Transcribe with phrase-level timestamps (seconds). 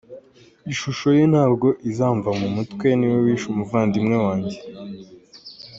[0.73, 4.57] Ishusho ye ntabwo izamva mu mutwe, ni we wishe umuvandimwe wanjye.